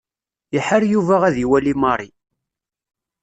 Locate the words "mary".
1.81-2.09